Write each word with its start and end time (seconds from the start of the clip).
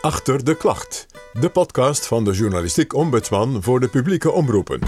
Achter 0.00 0.44
de 0.44 0.56
Klacht, 0.56 1.06
de 1.32 1.48
podcast 1.48 2.06
van 2.06 2.24
de 2.24 2.32
journalistiek 2.32 2.94
ombudsman 2.94 3.62
voor 3.62 3.80
de 3.80 3.88
publieke 3.88 4.30
omroepen. 4.32 4.80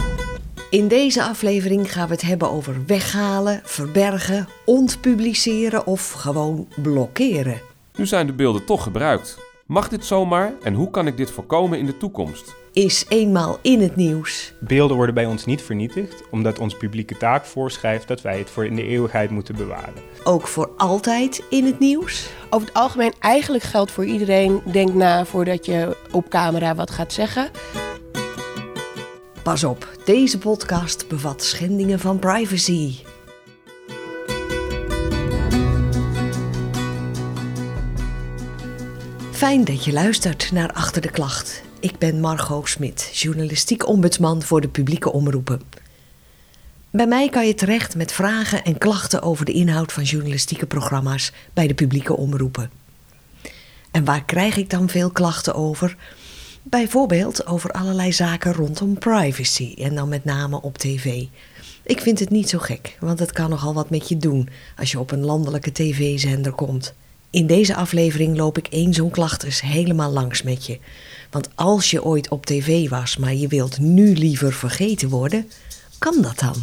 In 0.70 0.88
deze 0.88 1.22
aflevering 1.22 1.92
gaan 1.92 2.06
we 2.06 2.12
het 2.12 2.22
hebben 2.22 2.50
over 2.50 2.76
weghalen, 2.86 3.60
verbergen, 3.64 4.48
ontpubliceren 4.64 5.86
of 5.86 6.10
gewoon 6.12 6.68
blokkeren. 6.82 7.60
Nu 7.96 8.06
zijn 8.06 8.26
de 8.26 8.32
beelden 8.32 8.64
toch 8.64 8.82
gebruikt. 8.82 9.38
Mag 9.66 9.88
dit 9.88 10.04
zomaar 10.04 10.52
en 10.62 10.74
hoe 10.74 10.90
kan 10.90 11.06
ik 11.06 11.16
dit 11.16 11.30
voorkomen 11.30 11.78
in 11.78 11.86
de 11.86 11.96
toekomst? 11.96 12.54
Is 12.72 13.04
eenmaal 13.08 13.58
in 13.62 13.80
het 13.80 13.96
nieuws. 13.96 14.52
Beelden 14.58 14.96
worden 14.96 15.14
bij 15.14 15.26
ons 15.26 15.44
niet 15.44 15.62
vernietigd, 15.62 16.22
omdat 16.30 16.58
ons 16.58 16.76
publieke 16.76 17.16
taak 17.16 17.44
voorschrijft 17.44 18.08
dat 18.08 18.20
wij 18.20 18.38
het 18.38 18.50
voor 18.50 18.66
in 18.66 18.76
de 18.76 18.86
eeuwigheid 18.86 19.30
moeten 19.30 19.56
bewaren. 19.56 19.94
Ook 20.24 20.46
voor 20.46 20.70
altijd 20.76 21.42
in 21.48 21.64
het 21.64 21.78
nieuws. 21.78 22.30
Over 22.50 22.68
het 22.68 22.76
algemeen 22.76 23.12
eigenlijk 23.18 23.64
geldt 23.64 23.90
voor 23.90 24.04
iedereen: 24.04 24.62
denk 24.72 24.94
na 24.94 25.24
voordat 25.24 25.66
je 25.66 25.96
op 26.10 26.28
camera 26.28 26.74
wat 26.74 26.90
gaat 26.90 27.12
zeggen. 27.12 27.50
Pas 29.42 29.64
op, 29.64 29.88
deze 30.04 30.38
podcast 30.38 31.08
bevat 31.08 31.42
schendingen 31.42 31.98
van 31.98 32.18
privacy. 32.18 32.94
Fijn 39.30 39.64
dat 39.64 39.84
je 39.84 39.92
luistert 39.92 40.52
naar 40.52 40.72
Achter 40.72 41.02
de 41.02 41.10
Klacht. 41.10 41.68
Ik 41.80 41.98
ben 41.98 42.20
Margot 42.20 42.68
Smit, 42.68 43.10
journalistiek 43.12 43.86
ombudsman 43.88 44.42
voor 44.42 44.60
de 44.60 44.68
publieke 44.68 45.12
omroepen. 45.12 45.62
Bij 46.90 47.06
mij 47.06 47.28
kan 47.28 47.46
je 47.46 47.54
terecht 47.54 47.96
met 47.96 48.12
vragen 48.12 48.64
en 48.64 48.78
klachten 48.78 49.22
over 49.22 49.44
de 49.44 49.52
inhoud 49.52 49.92
van 49.92 50.02
journalistieke 50.02 50.66
programma's 50.66 51.32
bij 51.52 51.66
de 51.66 51.74
publieke 51.74 52.16
omroepen. 52.16 52.70
En 53.90 54.04
waar 54.04 54.24
krijg 54.24 54.56
ik 54.56 54.70
dan 54.70 54.88
veel 54.88 55.10
klachten 55.10 55.54
over? 55.54 55.96
Bijvoorbeeld 56.62 57.46
over 57.46 57.70
allerlei 57.70 58.12
zaken 58.12 58.52
rondom 58.52 58.98
privacy 58.98 59.74
en 59.78 59.94
dan 59.94 60.08
met 60.08 60.24
name 60.24 60.62
op 60.62 60.78
tv. 60.78 61.24
Ik 61.82 62.00
vind 62.00 62.18
het 62.18 62.30
niet 62.30 62.48
zo 62.48 62.58
gek, 62.58 62.96
want 63.00 63.18
het 63.18 63.32
kan 63.32 63.50
nogal 63.50 63.74
wat 63.74 63.90
met 63.90 64.08
je 64.08 64.16
doen 64.16 64.48
als 64.76 64.90
je 64.90 64.98
op 64.98 65.10
een 65.10 65.24
landelijke 65.24 65.72
tv-zender 65.72 66.52
komt. 66.52 66.94
In 67.30 67.46
deze 67.46 67.74
aflevering 67.74 68.36
loop 68.36 68.58
ik 68.58 68.66
één 68.66 68.94
zo'n 68.94 69.10
klacht 69.10 69.42
eens 69.42 69.60
helemaal 69.60 70.10
langs 70.10 70.42
met 70.42 70.66
je. 70.66 70.78
Want 71.30 71.50
als 71.54 71.90
je 71.90 72.04
ooit 72.04 72.28
op 72.28 72.46
tv 72.46 72.88
was, 72.88 73.16
maar 73.16 73.34
je 73.34 73.48
wilt 73.48 73.78
nu 73.78 74.14
liever 74.14 74.52
vergeten 74.52 75.08
worden, 75.08 75.50
kan 75.98 76.22
dat 76.22 76.38
dan? 76.38 76.54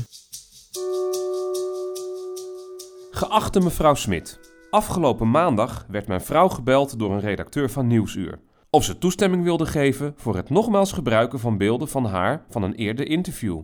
Geachte 3.11 3.59
mevrouw 3.59 3.93
Smit, 3.93 4.39
afgelopen 4.69 5.31
maandag 5.31 5.85
werd 5.89 6.07
mijn 6.07 6.21
vrouw 6.21 6.47
gebeld 6.47 6.99
door 6.99 7.11
een 7.11 7.19
redacteur 7.19 7.69
van 7.69 7.87
Nieuwsuur. 7.87 8.39
Of 8.69 8.83
ze 8.83 8.97
toestemming 8.97 9.43
wilde 9.43 9.65
geven 9.65 10.13
voor 10.17 10.35
het 10.35 10.49
nogmaals 10.49 10.91
gebruiken 10.91 11.39
van 11.39 11.57
beelden 11.57 11.87
van 11.87 12.05
haar 12.05 12.45
van 12.49 12.63
een 12.63 12.73
eerder 12.73 13.07
interview. 13.07 13.61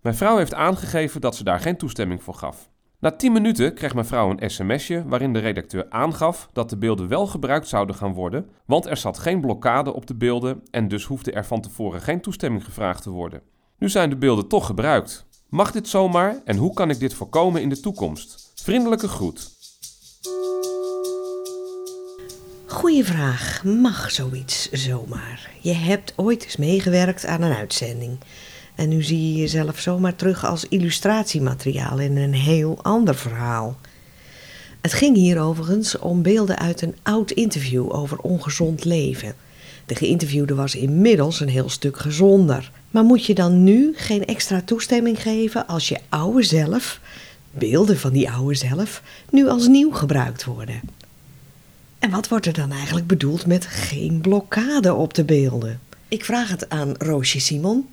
Mijn 0.00 0.14
vrouw 0.14 0.36
heeft 0.36 0.54
aangegeven 0.54 1.20
dat 1.20 1.36
ze 1.36 1.44
daar 1.44 1.60
geen 1.60 1.76
toestemming 1.76 2.22
voor 2.22 2.34
gaf. 2.34 2.70
Na 3.00 3.10
10 3.10 3.32
minuten 3.32 3.74
kreeg 3.74 3.94
mijn 3.94 4.06
vrouw 4.06 4.30
een 4.30 4.50
sms'je 4.50 5.04
waarin 5.06 5.32
de 5.32 5.38
redacteur 5.38 5.86
aangaf 5.90 6.48
dat 6.52 6.70
de 6.70 6.76
beelden 6.76 7.08
wel 7.08 7.26
gebruikt 7.26 7.68
zouden 7.68 7.94
gaan 7.94 8.12
worden, 8.12 8.50
want 8.66 8.86
er 8.86 8.96
zat 8.96 9.18
geen 9.18 9.40
blokkade 9.40 9.92
op 9.92 10.06
de 10.06 10.14
beelden 10.14 10.62
en 10.70 10.88
dus 10.88 11.04
hoefde 11.04 11.32
er 11.32 11.44
van 11.44 11.60
tevoren 11.60 12.00
geen 12.00 12.20
toestemming 12.20 12.64
gevraagd 12.64 13.02
te 13.02 13.10
worden. 13.10 13.42
Nu 13.78 13.88
zijn 13.88 14.10
de 14.10 14.16
beelden 14.16 14.48
toch 14.48 14.66
gebruikt. 14.66 15.26
Mag 15.48 15.72
dit 15.72 15.88
zomaar 15.88 16.40
en 16.44 16.56
hoe 16.56 16.74
kan 16.74 16.90
ik 16.90 16.98
dit 16.98 17.14
voorkomen 17.14 17.62
in 17.62 17.68
de 17.68 17.80
toekomst? 17.80 18.52
Vriendelijke 18.54 19.08
groet. 19.08 19.50
Goeie 22.66 23.04
vraag. 23.04 23.64
Mag 23.64 24.10
zoiets 24.10 24.70
zomaar? 24.70 25.50
Je 25.60 25.74
hebt 25.74 26.12
ooit 26.16 26.44
eens 26.44 26.56
meegewerkt 26.56 27.26
aan 27.26 27.42
een 27.42 27.54
uitzending. 27.54 28.18
En 28.78 28.88
nu 28.88 29.02
zie 29.02 29.32
je 29.32 29.38
jezelf 29.38 29.78
zomaar 29.78 30.16
terug 30.16 30.46
als 30.46 30.66
illustratiemateriaal 30.68 31.98
in 31.98 32.16
een 32.16 32.34
heel 32.34 32.78
ander 32.82 33.14
verhaal. 33.14 33.76
Het 34.80 34.92
ging 34.92 35.16
hier 35.16 35.40
overigens 35.40 35.98
om 35.98 36.22
beelden 36.22 36.58
uit 36.58 36.82
een 36.82 36.96
oud 37.02 37.30
interview 37.30 37.94
over 37.94 38.18
ongezond 38.18 38.84
leven. 38.84 39.34
De 39.86 39.94
geïnterviewde 39.94 40.54
was 40.54 40.74
inmiddels 40.74 41.40
een 41.40 41.48
heel 41.48 41.68
stuk 41.68 41.98
gezonder. 41.98 42.70
Maar 42.90 43.04
moet 43.04 43.26
je 43.26 43.34
dan 43.34 43.62
nu 43.62 43.92
geen 43.96 44.24
extra 44.24 44.62
toestemming 44.64 45.22
geven 45.22 45.66
als 45.66 45.88
je 45.88 45.98
oude 46.08 46.42
zelf, 46.42 47.00
beelden 47.50 47.98
van 47.98 48.12
die 48.12 48.30
oude 48.30 48.54
zelf, 48.54 49.02
nu 49.30 49.48
als 49.48 49.66
nieuw 49.66 49.90
gebruikt 49.90 50.44
worden? 50.44 50.80
En 51.98 52.10
wat 52.10 52.28
wordt 52.28 52.46
er 52.46 52.52
dan 52.52 52.72
eigenlijk 52.72 53.06
bedoeld 53.06 53.46
met 53.46 53.66
geen 53.66 54.20
blokkade 54.20 54.94
op 54.94 55.14
de 55.14 55.24
beelden? 55.24 55.80
Ik 56.08 56.24
vraag 56.24 56.48
het 56.48 56.68
aan 56.68 56.94
Roosje 56.98 57.40
Simon. 57.40 57.86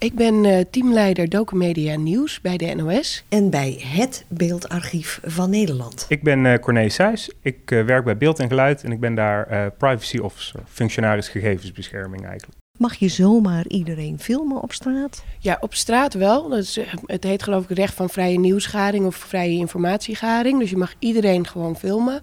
Ik 0.00 0.14
ben 0.14 0.44
uh, 0.44 0.60
teamleider 0.70 1.28
Documedia 1.28 1.96
Nieuws 1.96 2.40
bij 2.40 2.56
de 2.56 2.74
NOS. 2.74 3.24
En 3.28 3.50
bij 3.50 3.82
het 3.86 4.24
Beeldarchief 4.28 5.20
van 5.24 5.50
Nederland. 5.50 6.06
Ik 6.08 6.22
ben 6.22 6.44
uh, 6.44 6.54
Corné 6.54 6.88
Sijs. 6.88 7.30
Ik 7.42 7.70
uh, 7.70 7.84
werk 7.84 8.04
bij 8.04 8.16
Beeld 8.16 8.38
en 8.38 8.48
Geluid 8.48 8.84
en 8.84 8.92
ik 8.92 9.00
ben 9.00 9.14
daar 9.14 9.70
privacy 9.70 10.18
officer, 10.18 10.60
functionaris 10.66 11.28
gegevensbescherming 11.28 12.26
eigenlijk. 12.26 12.58
Mag 12.78 12.94
je 12.94 13.08
zomaar 13.08 13.66
iedereen 13.66 14.18
filmen 14.18 14.62
op 14.62 14.72
straat? 14.72 15.24
Ja, 15.38 15.56
op 15.60 15.74
straat 15.74 16.14
wel. 16.14 16.48
Dat 16.48 16.58
is, 16.58 16.78
het 17.06 17.24
heet 17.24 17.42
geloof 17.42 17.70
ik 17.70 17.76
recht 17.76 17.94
van 17.94 18.10
vrije 18.10 18.38
nieuwsgaring 18.38 19.06
of 19.06 19.16
vrije 19.16 19.58
informatiegaring. 19.58 20.58
Dus 20.58 20.70
je 20.70 20.76
mag 20.76 20.94
iedereen 20.98 21.46
gewoon 21.46 21.76
filmen. 21.76 22.20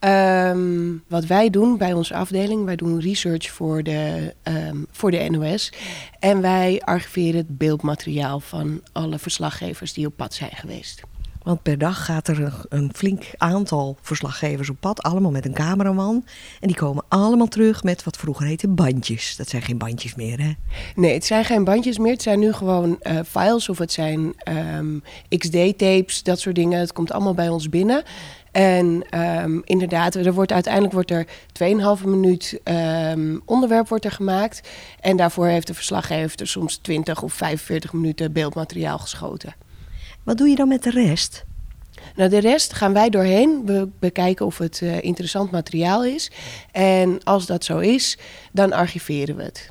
Um, 0.00 1.02
wat 1.08 1.24
wij 1.24 1.50
doen 1.50 1.76
bij 1.76 1.92
onze 1.92 2.14
afdeling, 2.14 2.64
wij 2.64 2.76
doen 2.76 3.00
research 3.00 3.50
voor 3.50 3.82
de, 3.82 4.34
um, 4.42 4.86
voor 4.90 5.10
de 5.10 5.28
NOS. 5.30 5.72
En 6.18 6.40
wij 6.40 6.82
archiveren 6.84 7.36
het 7.36 7.58
beeldmateriaal 7.58 8.40
van 8.40 8.80
alle 8.92 9.18
verslaggevers 9.18 9.92
die 9.92 10.06
op 10.06 10.16
pad 10.16 10.34
zijn 10.34 10.50
geweest. 10.54 11.02
Want 11.42 11.62
per 11.62 11.78
dag 11.78 12.04
gaat 12.04 12.28
er 12.28 12.42
een, 12.42 12.52
een, 12.68 12.90
flink 12.94 13.24
aantal 13.36 13.96
verslaggevers 14.00 14.70
op 14.70 14.76
pad, 14.80 15.02
allemaal 15.02 15.30
met 15.30 15.44
een 15.44 15.52
cameraman. 15.54 16.24
En 16.60 16.68
die 16.68 16.76
komen 16.76 17.04
allemaal 17.08 17.46
terug 17.46 17.82
met 17.82 18.04
wat 18.04 18.16
vroeger 18.16 18.46
heette 18.46 18.68
bandjes. 18.68 19.36
Dat 19.36 19.48
zijn 19.48 19.62
geen 19.62 19.78
bandjes 19.78 20.14
meer, 20.14 20.40
hè? 20.40 20.52
Nee, 20.94 21.14
het 21.14 21.24
zijn 21.24 21.44
geen 21.44 21.64
bandjes 21.64 21.98
meer. 21.98 22.12
Het 22.12 22.22
zijn 22.22 22.38
nu 22.38 22.52
gewoon 22.52 22.98
uh, 23.02 23.20
files 23.26 23.68
of 23.68 23.78
het 23.78 23.92
zijn 23.92 24.34
um, 24.76 25.02
XD-tapes, 25.38 26.22
dat 26.22 26.40
soort 26.40 26.54
dingen. 26.54 26.80
Het 26.80 26.92
komt 26.92 27.12
allemaal 27.12 27.34
bij 27.34 27.48
ons 27.48 27.68
binnen. 27.68 28.02
En 28.58 29.04
um, 29.44 29.62
inderdaad, 29.64 30.14
er 30.14 30.32
wordt, 30.32 30.52
uiteindelijk 30.52 30.94
wordt 30.94 31.10
er 31.10 31.26
2,5 31.98 32.04
minuut 32.04 32.60
um, 32.64 33.42
onderwerp 33.44 33.88
wordt 33.88 34.04
er 34.04 34.10
gemaakt. 34.10 34.68
En 35.00 35.16
daarvoor 35.16 35.46
heeft 35.46 35.66
de 35.66 35.74
verslaggever 35.74 36.46
soms 36.46 36.76
20 36.76 37.22
of 37.22 37.32
45 37.32 37.92
minuten 37.92 38.32
beeldmateriaal 38.32 38.98
geschoten. 38.98 39.54
Wat 40.22 40.38
doe 40.38 40.48
je 40.48 40.56
dan 40.56 40.68
met 40.68 40.82
de 40.82 40.90
rest? 40.90 41.44
Nou, 42.16 42.30
de 42.30 42.38
rest 42.38 42.72
gaan 42.72 42.92
wij 42.92 43.10
doorheen. 43.10 43.62
We 43.64 43.88
bekijken 43.98 44.46
of 44.46 44.58
het 44.58 44.80
uh, 44.80 45.02
interessant 45.02 45.50
materiaal 45.50 46.04
is. 46.04 46.30
En 46.72 47.24
als 47.24 47.46
dat 47.46 47.64
zo 47.64 47.78
is, 47.78 48.18
dan 48.52 48.72
archiveren 48.72 49.36
we 49.36 49.42
het. 49.42 49.70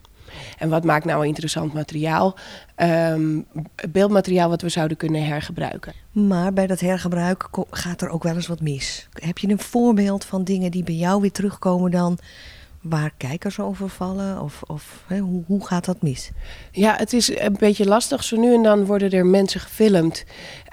En 0.58 0.70
wat 0.70 0.84
maakt 0.84 1.06
nou 1.06 1.26
interessant 1.26 1.74
materiaal? 1.74 2.38
Um, 2.76 3.46
beeldmateriaal 3.90 4.50
wat 4.50 4.62
we 4.62 4.70
zouden 4.70 4.98
kunnen 4.98 5.26
hergebruiken. 5.26 5.94
Maar 6.12 6.54
bij 6.54 6.68
dat 6.68 6.80
hergebruik 6.80 7.50
gaat 7.70 8.02
er 8.02 8.10
ook 8.10 8.24
wel 8.24 8.36
eens 8.36 8.48
wat 8.48 8.62
mis. 8.62 9.08
Heb 9.14 9.38
je 9.38 9.50
een 9.50 9.60
voorbeeld 9.60 10.26
van 10.26 10.44
dingen 10.44 10.72
die 10.72 10.84
bij 10.84 10.96
jou 10.96 11.22
weer 11.22 11.32
terugkomen 11.32 11.92
dan 11.92 12.18
waar 12.82 13.12
kijkers 13.18 13.60
over 13.60 13.90
vallen? 13.90 14.42
Of, 14.42 14.62
of 14.66 15.04
hè, 15.08 15.20
hoe, 15.20 15.44
hoe 15.48 15.66
gaat 15.68 15.86
dat 15.86 16.02
mis? 16.02 16.32
Ja, 16.72 16.96
het 16.98 17.14
is 17.14 17.40
een 17.40 17.56
beetje 17.60 17.86
lastig. 17.86 18.24
Zo 18.24 18.38
nu 18.38 18.54
en 18.54 18.64
dan 18.64 18.86
worden 18.86 19.12
er 19.12 19.26
mensen 19.26 19.60
gefilmd 19.60 20.26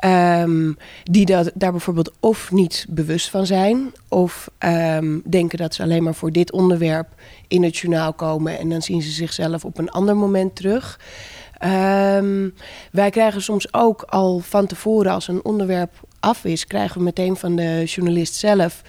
um, 0.05 0.77
die 1.03 1.27
dat, 1.27 1.51
daar 1.55 1.71
bijvoorbeeld 1.71 2.13
of 2.21 2.53
niet 2.53 2.87
bewust 2.89 3.31
van 3.31 3.47
zijn, 3.47 3.93
of 4.09 4.51
um, 4.59 5.23
denken 5.27 5.59
dat 5.59 5.75
ze 5.75 5.83
alleen 5.83 6.03
maar 6.03 6.15
voor 6.15 6.33
dit 6.33 6.53
onderwerp 6.53 7.09
in 7.49 7.63
het 7.63 7.77
journaal 7.77 8.13
komen 8.13 8.59
en 8.59 8.69
dan 8.69 8.83
zien 8.83 9.03
ze 9.03 9.11
zichzelf 9.11 9.65
op 9.65 9.79
een 9.79 9.91
ander 9.91 10.17
moment 10.17 10.57
terug. 10.57 11.01
Um, 11.65 12.55
wij 12.93 13.11
krijgen 13.11 13.43
soms 13.43 13.73
ook 13.73 14.03
al 14.03 14.39
van 14.39 14.67
tevoren, 14.67 15.13
als 15.13 15.29
een 15.29 15.45
onderwerp 15.45 16.01
af 16.21 16.45
is, 16.45 16.67
krijgen 16.67 16.99
we 16.99 17.05
meteen 17.05 17.37
van 17.37 17.57
de 17.57 17.83
journalist 17.85 18.35
zelf 18.35 18.83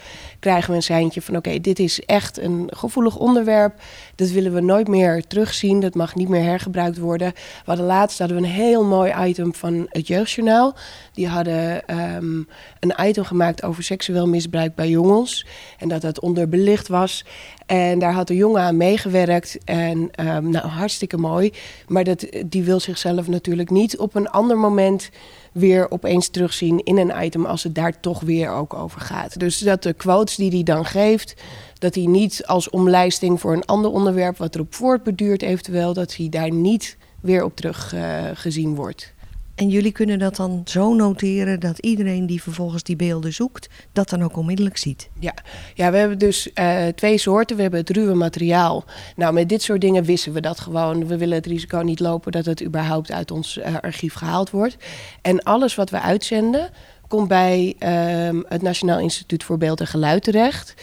krijgen 0.46 0.70
we 0.70 0.76
een 0.76 0.84
seintje 0.84 1.22
van 1.22 1.36
oké, 1.36 1.60
dit 1.60 1.80
is 1.80 2.00
echt 2.00 2.40
een 2.40 2.70
gevoelig 2.74 3.18
onderwerp. 3.18 3.74
Dat 4.16 4.30
willen 4.30 4.54
we 4.54 4.62
nooit 4.62 4.88
meer 4.88 5.28
terugzien. 5.28 5.80
Dat 5.80 5.96
mag 5.96 6.16
niet 6.16 6.30
meer 6.30 6.44
hergebruikt 6.44 6.98
worden. 6.98 7.32
We 7.34 7.64
hadden 7.66 7.86
laatst 7.86 8.20
hadden 8.20 8.38
we 8.38 8.44
een 8.44 8.54
heel 8.54 8.84
mooi 8.84 9.14
item 9.28 9.54
van 9.54 9.86
het 9.90 10.08
Jeugdjournaal. 10.08 10.76
Die 11.14 11.28
hadden 11.28 11.84
um, 12.16 12.48
een 12.80 12.94
item 13.08 13.24
gemaakt 13.24 13.64
over 13.64 13.84
seksueel 13.84 14.28
misbruik 14.28 14.76
bij 14.76 14.90
jongens. 14.90 15.46
En 15.78 15.88
dat 15.88 16.02
dat 16.02 16.20
onderbelicht 16.20 16.88
was. 16.88 17.26
En 17.66 18.00
daar 18.00 18.14
had 18.14 18.28
de 18.28 18.36
jongen 18.36 18.62
aan 18.62 18.78
meegewerkt. 18.78 19.58
En 19.64 19.98
um, 19.98 20.50
nou, 20.50 20.68
hartstikke 20.68 21.18
mooi. 21.18 21.54
Maar 21.88 22.04
dat, 22.04 22.26
die 22.46 22.64
wil 22.64 22.80
zichzelf 22.80 23.28
natuurlijk 23.28 23.70
niet 23.70 23.98
op 23.98 24.16
een 24.16 24.30
ander 24.30 24.58
moment 24.58 25.10
weer 25.56 25.92
opeens 25.92 26.28
terugzien 26.28 26.84
in 26.84 26.98
een 26.98 27.24
item 27.24 27.46
als 27.46 27.64
het 27.64 27.76
daar 27.76 28.00
toch 28.00 28.20
weer 28.20 28.50
ook 28.50 28.74
over 28.74 29.02
gaat. 29.02 29.40
Dus 29.40 29.58
dat 29.58 29.84
de 29.84 29.94
quotes 29.94 30.35
die 30.36 30.52
hij 30.52 30.64
dan 30.64 30.86
geeft, 30.86 31.42
dat 31.80 31.96
hij 31.96 32.06
niet 32.06 32.46
als 32.46 32.70
omlijsting 32.70 33.40
voor 33.40 33.54
een 33.54 33.66
ander 33.66 33.92
onderwerp 33.92 34.38
wat 34.38 34.56
erop 34.56 34.74
voortbeduurt 34.74 35.42
eventueel, 35.42 35.94
dat 35.94 36.16
hij 36.16 36.30
daar 36.30 36.52
niet 36.52 36.98
weer 37.22 37.44
op 37.44 37.56
terug 37.56 37.94
uh, 37.94 38.24
gezien 38.34 38.76
wordt. 38.76 39.14
En 39.56 39.70
jullie 39.70 39.92
kunnen 39.92 40.20
dat 40.20 40.36
dan 40.36 40.62
zo 40.66 40.94
noteren 40.94 41.60
dat 41.60 41.80
iedereen 41.80 42.26
die 42.26 42.42
vervolgens 42.42 42.84
die 42.84 42.96
beelden 42.96 43.34
zoekt, 43.34 43.70
dat 43.92 44.10
dan 44.10 44.24
ook 44.24 44.38
onmiddellijk 44.38 44.78
ziet. 44.78 45.10
Ja, 45.20 45.34
ja 45.74 45.92
we 45.92 45.98
hebben 45.98 46.18
dus 46.18 46.50
uh, 46.54 46.88
twee 46.88 47.18
soorten. 47.18 47.56
We 47.56 47.62
hebben 47.62 47.80
het 47.80 47.90
ruwe 47.90 48.14
materiaal. 48.14 48.86
Nou, 49.16 49.34
met 49.34 49.50
dit 49.50 49.62
soort 49.62 49.82
dingen 49.82 50.04
wissen 50.04 50.34
we 50.34 50.42
dat 50.42 50.60
gewoon. 50.60 51.08
We 51.08 51.18
willen 51.18 51.36
het 51.36 51.46
risico 51.46 51.80
niet 51.80 52.00
lopen 52.00 52.32
dat 52.32 52.46
het 52.46 52.64
überhaupt 52.64 53.12
uit 53.12 53.32
ons 53.32 53.58
uh, 53.58 53.76
archief 53.82 54.14
gehaald 54.14 54.50
wordt. 54.50 54.78
En 55.22 55.44
alles 55.44 55.76
wat 55.76 55.90
we 55.90 56.00
uitzenden, 56.00 56.70
komt 57.07 57.28
bij 57.28 57.75
uh, 57.80 58.42
het 58.48 58.62
Nationaal 58.62 59.00
Instituut 59.00 59.44
voor 59.44 59.57
Beeld 59.57 59.80
en 59.80 59.88
Geluid 59.88 60.24
terecht. 60.24 60.74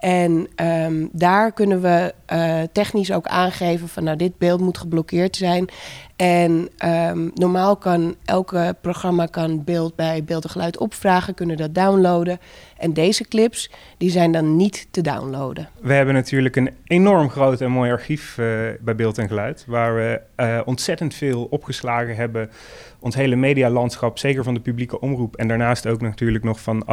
En 0.00 0.48
um, 0.56 1.08
daar 1.12 1.52
kunnen 1.52 1.80
we 1.80 2.14
uh, 2.32 2.60
technisch 2.72 3.12
ook 3.12 3.26
aangeven 3.26 3.88
van 3.88 4.04
nou 4.04 4.16
dit 4.16 4.38
beeld 4.38 4.60
moet 4.60 4.78
geblokkeerd 4.78 5.36
zijn. 5.36 5.68
En 6.16 6.68
um, 6.84 7.30
normaal 7.34 7.76
kan 7.76 8.16
elke 8.24 8.76
programma 8.80 9.26
kan 9.26 9.64
beeld 9.64 9.96
bij 9.96 10.24
beeld 10.24 10.44
en 10.44 10.50
geluid 10.50 10.78
opvragen, 10.78 11.34
kunnen 11.34 11.56
dat 11.56 11.74
downloaden. 11.74 12.38
En 12.76 12.92
deze 12.92 13.28
clips 13.28 13.70
die 13.96 14.10
zijn 14.10 14.32
dan 14.32 14.56
niet 14.56 14.86
te 14.90 15.00
downloaden. 15.00 15.68
We 15.80 15.92
hebben 15.92 16.14
natuurlijk 16.14 16.56
een 16.56 16.70
enorm 16.84 17.30
groot 17.30 17.60
en 17.60 17.70
mooi 17.70 17.90
archief 17.90 18.38
uh, 18.38 18.46
bij 18.80 18.94
beeld 18.94 19.18
en 19.18 19.28
geluid, 19.28 19.64
waar 19.66 19.94
we 19.94 20.20
uh, 20.36 20.60
ontzettend 20.64 21.14
veel 21.14 21.44
opgeslagen 21.50 22.16
hebben. 22.16 22.50
Ons 22.98 23.14
hele 23.14 23.36
medialandschap, 23.36 24.18
zeker 24.18 24.44
van 24.44 24.54
de 24.54 24.60
publieke 24.60 25.00
omroep 25.00 25.36
en 25.36 25.48
daarnaast 25.48 25.86
ook 25.86 26.00
natuurlijk 26.00 26.44
nog 26.44 26.60
van 26.60 26.86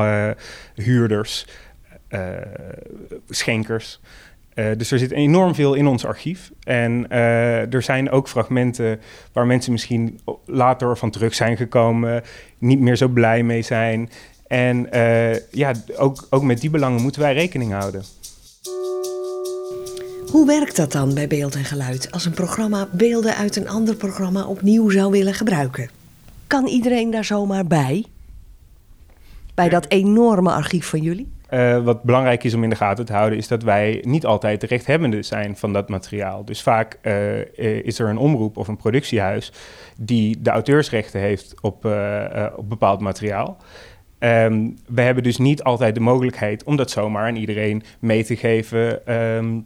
huurders. 0.75 1.45
Uh, 2.09 2.19
schenkers. 3.29 3.99
Uh, 4.55 4.65
dus 4.77 4.91
er 4.91 4.99
zit 4.99 5.11
enorm 5.11 5.55
veel 5.55 5.73
in 5.73 5.87
ons 5.87 6.05
archief. 6.05 6.51
En 6.63 7.05
uh, 7.11 7.73
er 7.73 7.81
zijn 7.81 8.09
ook 8.09 8.27
fragmenten 8.27 8.99
waar 9.33 9.45
mensen 9.45 9.71
misschien 9.71 10.19
later 10.45 10.97
van 10.97 11.11
terug 11.11 11.33
zijn 11.33 11.57
gekomen, 11.57 12.23
niet 12.57 12.79
meer 12.79 12.95
zo 12.95 13.07
blij 13.07 13.43
mee 13.43 13.61
zijn. 13.61 14.09
En 14.47 14.87
ja, 15.51 15.71
ook, 15.97 16.27
ook 16.29 16.43
met 16.43 16.61
die 16.61 16.69
belangen 16.69 17.01
moeten 17.01 17.21
wij 17.21 17.33
rekening 17.33 17.71
houden. 17.71 18.03
Hoe 20.31 20.45
werkt 20.45 20.75
dat 20.75 20.91
dan 20.91 21.13
bij 21.13 21.27
beeld 21.27 21.55
en 21.55 21.65
geluid 21.65 22.11
als 22.11 22.25
een 22.25 22.33
programma 22.33 22.87
beelden 22.91 23.35
uit 23.35 23.55
een 23.55 23.69
ander 23.69 23.95
programma 23.95 24.45
opnieuw 24.45 24.89
zou 24.89 25.11
willen 25.11 25.33
gebruiken? 25.33 25.89
Kan 26.47 26.67
iedereen 26.67 27.11
daar 27.11 27.25
zomaar 27.25 27.65
bij? 27.65 28.05
Bij 29.53 29.69
dat 29.69 29.85
enorme 29.87 30.51
archief 30.51 30.85
van 30.85 31.01
jullie? 31.01 31.35
Uh, 31.49 31.83
wat 31.83 32.03
belangrijk 32.03 32.43
is 32.43 32.53
om 32.53 32.63
in 32.63 32.69
de 32.69 32.75
gaten 32.75 33.05
te 33.05 33.13
houden, 33.13 33.37
is 33.37 33.47
dat 33.47 33.63
wij 33.63 34.03
niet 34.07 34.25
altijd 34.25 34.61
de 34.61 34.67
rechthebbende 34.67 35.23
zijn 35.23 35.57
van 35.57 35.73
dat 35.73 35.89
materiaal. 35.89 36.45
Dus 36.45 36.61
vaak 36.61 36.99
uh, 37.01 37.85
is 37.85 37.99
er 37.99 38.09
een 38.09 38.17
omroep 38.17 38.57
of 38.57 38.67
een 38.67 38.77
productiehuis 38.77 39.51
die 39.97 40.41
de 40.41 40.49
auteursrechten 40.49 41.19
heeft 41.19 41.55
op, 41.61 41.85
op 42.55 42.69
bepaald 42.69 42.99
materiaal. 42.99 43.57
Um, 44.19 44.75
we 44.87 45.01
hebben 45.01 45.23
dus 45.23 45.37
niet 45.37 45.63
altijd 45.63 45.95
de 45.95 46.01
mogelijkheid 46.01 46.63
om 46.63 46.75
dat 46.75 46.91
zomaar 46.91 47.27
aan 47.27 47.35
iedereen 47.35 47.83
mee 47.99 48.23
te 48.23 48.35
geven. 48.35 49.13
Um, 49.13 49.65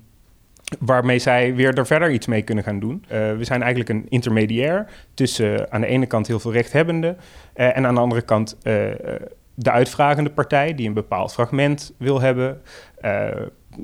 waarmee 0.79 1.19
zij 1.19 1.55
weer 1.55 1.77
er 1.77 1.85
verder 1.85 2.11
iets 2.11 2.27
mee 2.27 2.41
kunnen 2.41 2.63
gaan 2.63 2.79
doen. 2.79 3.05
we 3.07 3.43
zijn 3.43 3.61
eigenlijk 3.61 3.89
een 3.89 4.05
intermediair 4.09 4.87
tussen 5.13 5.71
aan 5.71 5.81
de 5.81 5.87
ene 5.87 6.05
kant 6.05 6.27
heel 6.27 6.39
veel 6.39 6.51
rechthebbenden 6.51 7.17
en 7.53 7.85
aan 7.85 7.93
de 7.93 7.99
andere 7.99 8.21
kant 8.21 8.57
de 9.61 9.71
uitvragende 9.71 10.29
partij 10.29 10.75
die 10.75 10.87
een 10.87 10.93
bepaald 10.93 11.33
fragment 11.33 11.93
wil 11.97 12.21
hebben. 12.21 12.61
Uh, 13.05 13.27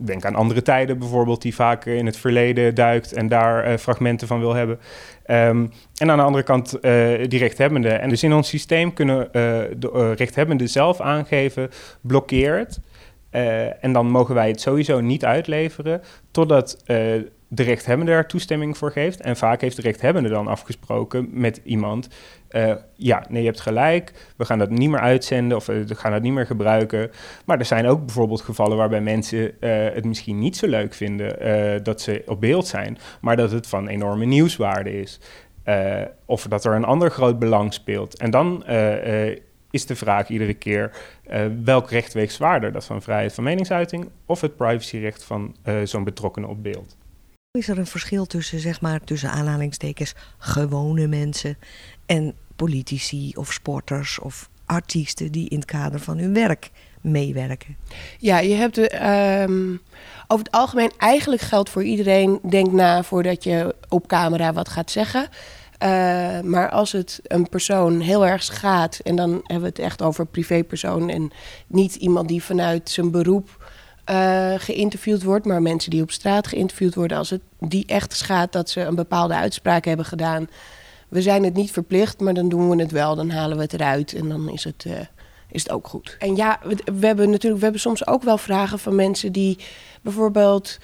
denk 0.05 0.25
aan 0.25 0.35
andere 0.35 0.61
tijden 0.61 0.99
bijvoorbeeld, 0.99 1.41
die 1.41 1.55
vaak 1.55 1.85
in 1.85 2.05
het 2.05 2.17
verleden 2.17 2.75
duikt 2.75 3.13
en 3.13 3.27
daar 3.27 3.71
uh, 3.71 3.77
fragmenten 3.77 4.27
van 4.27 4.39
wil 4.39 4.53
hebben. 4.53 4.79
Um, 5.27 5.71
en 5.95 6.11
aan 6.11 6.17
de 6.17 6.23
andere 6.23 6.43
kant 6.43 6.73
uh, 6.75 6.81
die 7.27 7.39
rechthebbenden. 7.39 8.01
En 8.01 8.09
dus 8.09 8.23
in 8.23 8.33
ons 8.33 8.49
systeem 8.49 8.93
kunnen 8.93 9.29
de 9.77 10.13
rechthebbenden 10.17 10.69
zelf 10.69 11.01
aangeven, 11.01 11.69
blokkeer 12.01 12.67
het. 13.29 13.79
en 13.81 13.93
dan 13.93 14.09
mogen 14.09 14.35
wij 14.35 14.47
het 14.47 14.61
sowieso 14.61 15.01
niet 15.01 15.25
uitleveren 15.25 16.01
totdat 16.31 16.83
de 17.49 17.63
rechthebbende 17.63 18.11
daar 18.11 18.27
toestemming 18.27 18.77
voor 18.77 18.91
geeft. 18.91 19.21
En 19.21 19.37
vaak 19.37 19.61
heeft 19.61 19.75
de 19.75 19.81
rechthebbende 19.81 20.29
dan 20.29 20.47
afgesproken 20.47 21.27
met 21.31 21.61
iemand... 21.63 22.07
Uh, 22.51 22.73
ja, 22.95 23.25
nee, 23.29 23.41
je 23.41 23.47
hebt 23.47 23.61
gelijk, 23.61 24.33
we 24.37 24.45
gaan 24.45 24.59
dat 24.59 24.69
niet 24.69 24.89
meer 24.89 24.99
uitzenden 24.99 25.57
of 25.57 25.65
we 25.65 25.95
gaan 25.95 26.11
dat 26.11 26.21
niet 26.21 26.33
meer 26.33 26.45
gebruiken. 26.45 27.11
Maar 27.45 27.59
er 27.59 27.65
zijn 27.65 27.87
ook 27.87 28.05
bijvoorbeeld 28.05 28.41
gevallen 28.41 28.77
waarbij 28.77 29.01
mensen 29.01 29.37
uh, 29.37 29.49
het 29.93 30.05
misschien 30.05 30.39
niet 30.39 30.57
zo 30.57 30.67
leuk 30.67 30.93
vinden 30.93 31.47
uh, 31.47 31.83
dat 31.83 32.01
ze 32.01 32.23
op 32.25 32.41
beeld 32.41 32.67
zijn... 32.67 32.97
maar 33.21 33.35
dat 33.35 33.51
het 33.51 33.67
van 33.67 33.87
enorme 33.87 34.25
nieuwswaarde 34.25 34.99
is. 34.99 35.19
of 36.25 36.43
dat 36.43 36.65
er 36.65 36.73
een 36.73 36.85
ander 36.85 37.11
groot 37.11 37.39
belang 37.39 37.73
speelt. 37.73 38.17
En 38.17 38.31
dan 38.31 38.63
is 39.77 39.85
de 39.85 39.95
vraag 39.95 40.29
iedere 40.29 40.53
keer 40.53 40.91
welk 41.63 41.89
recht 41.89 42.13
weegt 42.13 42.33
zwaarder? 42.33 42.71
Dat 42.71 42.85
van 42.85 43.01
vrijheid 43.01 43.33
van 43.33 43.43
meningsuiting 43.43 44.09
of 44.25 44.41
het 44.41 44.55
privacyrecht 44.55 45.23
van 45.23 45.55
zo'n 45.83 46.03
betrokkenen 46.03 46.49
op 46.49 46.63
beeld? 46.63 46.97
Is 47.51 47.67
er 47.67 47.77
een 47.77 47.87
verschil 47.87 48.25
tussen, 48.25 48.59
zeg 48.59 48.81
maar, 48.81 49.03
tussen 49.03 49.29
aanhalingstekens 49.29 50.15
gewone 50.37 51.07
mensen 51.07 51.57
en 52.05 52.33
politici 52.55 53.31
of 53.35 53.53
sporters 53.53 54.19
of 54.19 54.49
artiesten 54.65 55.31
die 55.31 55.49
in 55.49 55.57
het 55.57 55.65
kader 55.65 55.99
van 55.99 56.17
hun 56.17 56.33
werk 56.33 56.69
meewerken? 57.01 57.77
Ja, 58.17 58.39
je 58.39 58.53
hebt 58.53 58.75
de, 58.75 59.07
um, 59.41 59.81
over 60.27 60.45
het 60.45 60.55
algemeen 60.55 60.91
eigenlijk 60.97 61.41
geldt 61.41 61.69
voor 61.69 61.83
iedereen, 61.83 62.39
denk 62.49 62.71
na 62.71 63.03
voordat 63.03 63.43
je 63.43 63.75
op 63.89 64.07
camera 64.07 64.53
wat 64.53 64.69
gaat 64.69 64.91
zeggen. 64.91 65.27
Uh, 65.83 66.39
maar 66.41 66.69
als 66.69 66.91
het 66.91 67.19
een 67.23 67.49
persoon 67.49 67.99
heel 67.99 68.25
erg 68.25 68.43
schaadt, 68.43 68.99
en 68.99 69.15
dan 69.15 69.31
hebben 69.31 69.61
we 69.61 69.67
het 69.67 69.79
echt 69.79 70.01
over 70.01 70.25
privépersoon 70.25 71.09
en 71.09 71.31
niet 71.67 71.95
iemand 71.95 72.27
die 72.27 72.43
vanuit 72.43 72.89
zijn 72.89 73.11
beroep 73.11 73.69
uh, 74.09 74.53
geïnterviewd 74.57 75.23
wordt, 75.23 75.45
maar 75.45 75.61
mensen 75.61 75.91
die 75.91 76.01
op 76.01 76.11
straat 76.11 76.47
geïnterviewd 76.47 76.95
worden, 76.95 77.17
als 77.17 77.29
het 77.29 77.41
die 77.59 77.85
echt 77.85 78.13
schaadt 78.13 78.53
dat 78.53 78.69
ze 78.69 78.81
een 78.81 78.95
bepaalde 78.95 79.33
uitspraak 79.33 79.85
hebben 79.85 80.05
gedaan. 80.05 80.47
We 81.07 81.21
zijn 81.21 81.43
het 81.43 81.53
niet 81.53 81.71
verplicht, 81.71 82.19
maar 82.19 82.33
dan 82.33 82.49
doen 82.49 82.69
we 82.69 82.81
het 82.81 82.91
wel. 82.91 83.15
Dan 83.15 83.29
halen 83.29 83.57
we 83.57 83.63
het 83.63 83.73
eruit 83.73 84.13
en 84.13 84.29
dan 84.29 84.49
is 84.49 84.63
het, 84.63 84.83
uh, 84.87 84.93
is 85.51 85.63
het 85.63 85.71
ook 85.71 85.87
goed. 85.87 86.15
En 86.19 86.35
ja, 86.35 86.59
we, 86.63 87.05
hebben 87.07 87.29
natuurlijk, 87.29 87.57
we 87.57 87.63
hebben 87.63 87.81
soms 87.81 88.07
ook 88.07 88.23
wel 88.23 88.37
vragen 88.37 88.79
van 88.79 88.95
mensen 88.95 89.31
die 89.31 89.57
bijvoorbeeld 90.01 90.77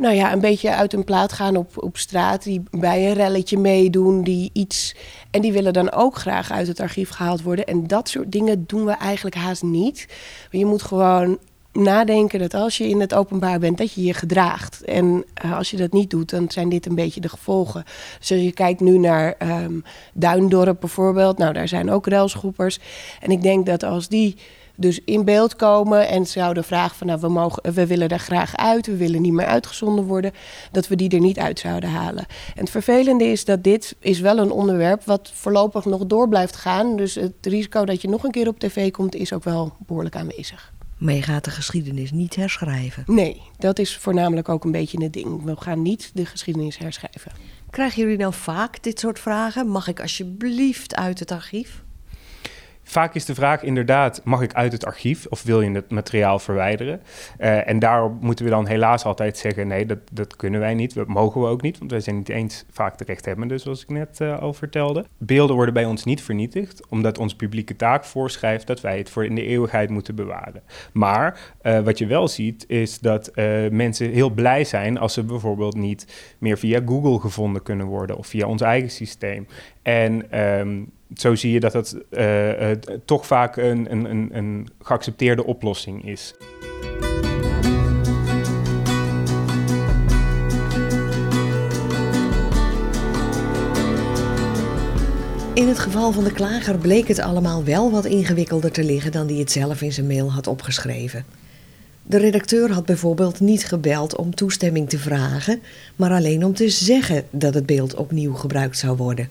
nou 0.00 0.14
ja, 0.14 0.32
een 0.32 0.40
beetje 0.40 0.74
uit 0.74 0.92
hun 0.92 1.04
plaat 1.04 1.32
gaan 1.32 1.56
op, 1.56 1.82
op 1.82 1.96
straat. 1.96 2.42
Die 2.42 2.62
bij 2.70 3.06
een 3.06 3.14
relletje 3.14 3.58
meedoen, 3.58 4.22
die 4.22 4.50
iets. 4.52 4.94
En 5.30 5.40
die 5.40 5.52
willen 5.52 5.72
dan 5.72 5.92
ook 5.92 6.16
graag 6.16 6.50
uit 6.50 6.66
het 6.66 6.80
archief 6.80 7.10
gehaald 7.10 7.42
worden. 7.42 7.66
En 7.66 7.86
dat 7.86 8.08
soort 8.08 8.32
dingen 8.32 8.64
doen 8.66 8.84
we 8.84 8.92
eigenlijk 8.92 9.36
haast 9.36 9.62
niet. 9.62 10.08
je 10.50 10.66
moet 10.66 10.82
gewoon 10.82 11.38
nadenken 11.72 12.38
dat 12.38 12.54
als 12.54 12.78
je 12.78 12.88
in 12.88 13.00
het 13.00 13.14
openbaar 13.14 13.58
bent, 13.58 13.78
dat 13.78 13.92
je 13.92 14.02
je 14.02 14.14
gedraagt. 14.14 14.84
En 14.84 15.24
uh, 15.44 15.56
als 15.56 15.70
je 15.70 15.76
dat 15.76 15.92
niet 15.92 16.10
doet, 16.10 16.30
dan 16.30 16.50
zijn 16.50 16.68
dit 16.68 16.86
een 16.86 16.94
beetje 16.94 17.20
de 17.20 17.28
gevolgen. 17.28 17.84
Dus 18.18 18.30
als 18.30 18.40
je 18.40 18.52
kijkt 18.52 18.80
nu 18.80 18.98
naar 18.98 19.34
um, 19.62 19.84
Duindorp 20.14 20.80
bijvoorbeeld, 20.80 21.38
nou 21.38 21.52
daar 21.52 21.68
zijn 21.68 21.90
ook 21.90 22.06
railschoppers. 22.06 22.78
En 23.20 23.30
ik 23.30 23.42
denk 23.42 23.66
dat 23.66 23.82
als 23.82 24.08
die 24.08 24.36
dus 24.80 25.00
in 25.04 25.24
beeld 25.24 25.56
komen 25.56 26.08
en 26.08 26.26
zouden 26.26 26.64
vragen 26.64 26.96
van 26.96 27.06
nou 27.06 27.20
we, 27.20 27.28
mogen, 27.28 27.74
we 27.74 27.86
willen 27.86 28.08
daar 28.08 28.18
graag 28.18 28.56
uit, 28.56 28.86
we 28.86 28.96
willen 28.96 29.22
niet 29.22 29.32
meer 29.32 29.46
uitgezonden 29.46 30.04
worden, 30.04 30.32
dat 30.72 30.88
we 30.88 30.96
die 30.96 31.10
er 31.10 31.20
niet 31.20 31.38
uit 31.38 31.58
zouden 31.58 31.90
halen. 31.90 32.26
En 32.54 32.60
het 32.60 32.70
vervelende 32.70 33.24
is 33.24 33.44
dat 33.44 33.64
dit 33.64 33.96
is 33.98 34.20
wel 34.20 34.38
een 34.38 34.50
onderwerp 34.50 35.04
wat 35.04 35.30
voorlopig 35.34 35.84
nog 35.84 36.06
door 36.06 36.28
blijft 36.28 36.56
gaan. 36.56 36.96
Dus 36.96 37.14
het 37.14 37.32
risico 37.40 37.84
dat 37.84 38.02
je 38.02 38.08
nog 38.08 38.24
een 38.24 38.30
keer 38.30 38.48
op 38.48 38.58
tv 38.58 38.90
komt 38.90 39.14
is 39.14 39.32
ook 39.32 39.44
wel 39.44 39.72
behoorlijk 39.78 40.16
aanwezig. 40.16 40.72
Maar 40.98 41.14
je 41.14 41.22
gaat 41.22 41.44
de 41.44 41.50
geschiedenis 41.50 42.10
niet 42.10 42.36
herschrijven. 42.36 43.04
Nee, 43.06 43.42
dat 43.58 43.78
is 43.78 43.96
voornamelijk 43.96 44.48
ook 44.48 44.64
een 44.64 44.70
beetje 44.72 45.02
het 45.02 45.12
ding. 45.12 45.44
We 45.44 45.56
gaan 45.56 45.82
niet 45.82 46.10
de 46.14 46.26
geschiedenis 46.26 46.78
herschrijven. 46.78 47.32
Krijgen 47.70 48.02
jullie 48.02 48.18
nou 48.18 48.34
vaak 48.34 48.82
dit 48.82 49.00
soort 49.00 49.18
vragen? 49.18 49.68
Mag 49.68 49.88
ik 49.88 50.00
alsjeblieft 50.00 50.94
uit 50.94 51.18
het 51.18 51.30
archief? 51.30 51.82
Vaak 52.90 53.14
is 53.14 53.24
de 53.24 53.34
vraag 53.34 53.62
inderdaad, 53.62 54.20
mag 54.24 54.42
ik 54.42 54.54
uit 54.54 54.72
het 54.72 54.86
archief 54.86 55.26
of 55.26 55.42
wil 55.42 55.60
je 55.60 55.70
het 55.70 55.90
materiaal 55.90 56.38
verwijderen? 56.38 57.00
Uh, 57.38 57.68
en 57.68 57.78
daarop 57.78 58.22
moeten 58.22 58.44
we 58.44 58.50
dan 58.50 58.66
helaas 58.66 59.04
altijd 59.04 59.38
zeggen, 59.38 59.68
nee, 59.68 59.86
dat, 59.86 59.98
dat 60.12 60.36
kunnen 60.36 60.60
wij 60.60 60.74
niet, 60.74 60.94
dat 60.94 61.06
mogen 61.06 61.40
we 61.40 61.46
ook 61.46 61.62
niet, 61.62 61.78
want 61.78 61.90
wij 61.90 62.00
zijn 62.00 62.16
niet 62.16 62.28
eens 62.28 62.64
vaak 62.70 62.98
de 62.98 63.04
rechthebbende, 63.04 63.58
zoals 63.58 63.82
ik 63.82 63.88
net 63.88 64.18
uh, 64.22 64.38
al 64.38 64.52
vertelde. 64.52 65.04
Beelden 65.18 65.56
worden 65.56 65.74
bij 65.74 65.84
ons 65.84 66.04
niet 66.04 66.22
vernietigd, 66.22 66.86
omdat 66.88 67.18
onze 67.18 67.36
publieke 67.36 67.76
taak 67.76 68.04
voorschrijft 68.04 68.66
dat 68.66 68.80
wij 68.80 68.98
het 68.98 69.10
voor 69.10 69.24
in 69.24 69.34
de 69.34 69.46
eeuwigheid 69.46 69.90
moeten 69.90 70.14
bewaren. 70.14 70.62
Maar 70.92 71.40
uh, 71.62 71.80
wat 71.80 71.98
je 71.98 72.06
wel 72.06 72.28
ziet, 72.28 72.64
is 72.68 72.98
dat 72.98 73.30
mensen 73.70 74.10
heel 74.10 74.30
blij 74.30 74.64
zijn 74.64 74.98
als 74.98 75.12
ze 75.12 75.24
bijvoorbeeld 75.24 75.76
niet 75.76 76.34
meer 76.38 76.58
via 76.58 76.80
Google 76.86 77.20
gevonden 77.20 77.62
kunnen 77.62 77.86
worden 77.86 78.16
of 78.16 78.26
via 78.26 78.46
ons 78.46 78.62
eigen 78.62 78.90
systeem. 78.90 79.46
En 79.82 80.40
um, 80.40 80.90
zo 81.14 81.34
zie 81.34 81.52
je 81.52 81.60
dat 81.60 81.72
het 81.72 81.96
uh, 82.10 82.70
toch 83.04 83.26
vaak 83.26 83.56
een, 83.56 83.92
een, 83.92 84.36
een 84.36 84.68
geaccepteerde 84.82 85.44
oplossing 85.44 86.06
is. 86.06 86.34
In 95.54 95.68
het 95.68 95.78
geval 95.78 96.12
van 96.12 96.24
de 96.24 96.32
klager 96.32 96.78
bleek 96.78 97.08
het 97.08 97.18
allemaal 97.18 97.64
wel 97.64 97.90
wat 97.90 98.04
ingewikkelder 98.04 98.72
te 98.72 98.84
liggen 98.84 99.12
dan 99.12 99.26
hij 99.26 99.36
het 99.36 99.50
zelf 99.50 99.82
in 99.82 99.92
zijn 99.92 100.06
mail 100.06 100.32
had 100.32 100.46
opgeschreven. 100.46 101.24
De 102.02 102.18
redacteur 102.18 102.72
had 102.72 102.86
bijvoorbeeld 102.86 103.40
niet 103.40 103.66
gebeld 103.66 104.16
om 104.16 104.34
toestemming 104.34 104.88
te 104.88 104.98
vragen, 104.98 105.60
maar 105.96 106.10
alleen 106.10 106.44
om 106.44 106.54
te 106.54 106.68
zeggen 106.68 107.24
dat 107.30 107.54
het 107.54 107.66
beeld 107.66 107.94
opnieuw 107.94 108.34
gebruikt 108.34 108.78
zou 108.78 108.96
worden. 108.96 109.28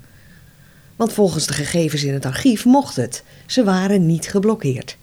Want 1.00 1.14
volgens 1.14 1.48
de 1.48 1.54
gegevens 1.54 2.04
in 2.04 2.14
het 2.14 2.26
archief 2.26 2.66
mocht 2.66 2.96
het, 2.96 3.24
ze 3.46 3.64
waren 3.64 4.06
niet 4.06 4.28
geblokkeerd. 4.28 4.98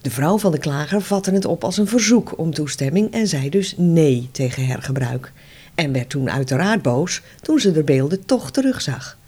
De 0.00 0.10
vrouw 0.10 0.38
van 0.38 0.52
de 0.52 0.58
klager 0.58 1.02
vatte 1.02 1.30
het 1.30 1.44
op 1.44 1.64
als 1.64 1.76
een 1.76 1.86
verzoek 1.86 2.38
om 2.38 2.54
toestemming 2.54 3.12
en 3.12 3.26
zei 3.28 3.48
dus 3.48 3.74
nee 3.76 4.28
tegen 4.32 4.66
hergebruik. 4.66 5.32
En 5.74 5.92
werd 5.92 6.10
toen 6.10 6.30
uiteraard 6.30 6.82
boos 6.82 7.22
toen 7.42 7.58
ze 7.58 7.72
de 7.72 7.82
beelden 7.82 8.24
toch 8.24 8.50
terugzag. 8.50 9.18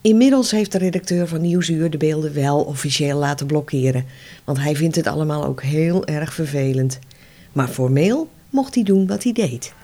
Inmiddels 0.00 0.50
heeft 0.50 0.72
de 0.72 0.78
redacteur 0.78 1.28
van 1.28 1.40
Nieuwsuur 1.40 1.90
de 1.90 1.98
beelden 1.98 2.34
wel 2.34 2.60
officieel 2.60 3.18
laten 3.18 3.46
blokkeren, 3.46 4.04
want 4.44 4.58
hij 4.58 4.76
vindt 4.76 4.96
het 4.96 5.06
allemaal 5.06 5.44
ook 5.44 5.62
heel 5.62 6.06
erg 6.06 6.34
vervelend. 6.34 6.98
Maar 7.52 7.68
formeel 7.68 8.28
mocht 8.50 8.74
hij 8.74 8.84
doen 8.84 9.06
wat 9.06 9.22
hij 9.22 9.32
deed. 9.32 9.74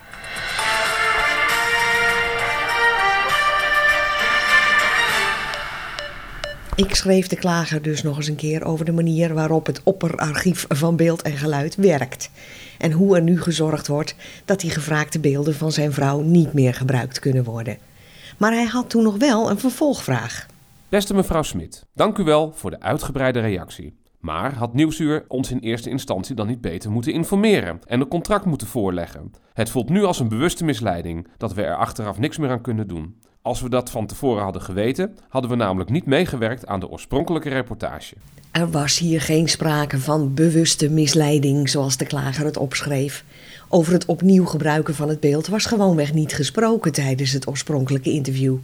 Ik 6.82 6.94
schreef 6.94 7.26
de 7.26 7.36
klager 7.36 7.82
dus 7.82 8.02
nog 8.02 8.16
eens 8.16 8.28
een 8.28 8.36
keer 8.36 8.64
over 8.64 8.84
de 8.84 8.92
manier 8.92 9.34
waarop 9.34 9.66
het 9.66 9.80
opperarchief 9.84 10.64
van 10.68 10.96
beeld 10.96 11.22
en 11.22 11.36
geluid 11.36 11.74
werkt. 11.74 12.30
En 12.78 12.92
hoe 12.92 13.16
er 13.16 13.22
nu 13.22 13.40
gezorgd 13.40 13.86
wordt 13.86 14.14
dat 14.44 14.60
die 14.60 14.70
gevraagde 14.70 15.18
beelden 15.18 15.54
van 15.54 15.72
zijn 15.72 15.92
vrouw 15.92 16.20
niet 16.20 16.52
meer 16.52 16.74
gebruikt 16.74 17.18
kunnen 17.18 17.44
worden. 17.44 17.78
Maar 18.38 18.52
hij 18.52 18.64
had 18.64 18.90
toen 18.90 19.02
nog 19.02 19.16
wel 19.16 19.50
een 19.50 19.58
vervolgvraag. 19.58 20.46
Beste 20.88 21.14
mevrouw 21.14 21.42
Smit, 21.42 21.86
dank 21.94 22.18
u 22.18 22.24
wel 22.24 22.52
voor 22.54 22.70
de 22.70 22.80
uitgebreide 22.80 23.40
reactie. 23.40 23.96
Maar 24.20 24.54
had 24.54 24.74
Nieuwsuur 24.74 25.24
ons 25.28 25.50
in 25.50 25.58
eerste 25.58 25.90
instantie 25.90 26.34
dan 26.34 26.46
niet 26.46 26.60
beter 26.60 26.90
moeten 26.90 27.12
informeren 27.12 27.80
en 27.84 28.00
een 28.00 28.08
contract 28.08 28.44
moeten 28.44 28.66
voorleggen? 28.66 29.32
Het 29.52 29.70
voelt 29.70 29.88
nu 29.88 30.04
als 30.04 30.20
een 30.20 30.28
bewuste 30.28 30.64
misleiding 30.64 31.26
dat 31.36 31.54
we 31.54 31.62
er 31.62 31.76
achteraf 31.76 32.18
niks 32.18 32.38
meer 32.38 32.50
aan 32.50 32.60
kunnen 32.60 32.88
doen. 32.88 33.16
Als 33.42 33.61
we 33.61 33.68
dat 33.68 33.90
van 33.90 34.06
tevoren 34.06 34.42
hadden 34.42 34.62
geweten, 34.62 35.18
hadden 35.28 35.50
we 35.50 35.56
namelijk 35.56 35.90
niet 35.90 36.06
meegewerkt 36.06 36.66
aan 36.66 36.80
de 36.80 36.88
oorspronkelijke 36.88 37.49
reportage. 37.49 38.14
Er 38.50 38.70
was 38.70 38.99
hier 38.99 39.20
geen 39.20 39.49
sprake 39.49 39.99
van 39.99 40.34
bewuste 40.34 40.90
misleiding, 40.90 41.68
zoals 41.68 41.96
de 41.96 42.06
klager 42.06 42.44
het 42.44 42.56
opschreef. 42.56 43.25
Over 43.68 43.92
het 43.92 44.04
opnieuw 44.04 44.44
gebruiken 44.44 44.94
van 44.94 45.08
het 45.08 45.20
beeld 45.20 45.46
was 45.46 45.66
gewoonweg 45.66 46.12
niet 46.12 46.34
gesproken 46.34 46.92
tijdens 46.92 47.32
het 47.32 47.49
oorspronkelijke 47.49 48.11
interview. 48.11 48.56